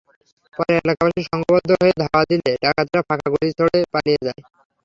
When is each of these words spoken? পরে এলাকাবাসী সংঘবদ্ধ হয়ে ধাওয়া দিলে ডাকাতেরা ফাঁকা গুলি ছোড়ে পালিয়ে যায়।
পরে 0.53 0.73
এলাকাবাসী 0.79 1.21
সংঘবদ্ধ 1.31 1.69
হয়ে 1.81 1.93
ধাওয়া 2.01 2.21
দিলে 2.29 2.51
ডাকাতেরা 2.63 3.01
ফাঁকা 3.07 3.27
গুলি 3.33 3.49
ছোড়ে 3.57 3.77
পালিয়ে 3.93 4.19
যায়। 4.25 4.41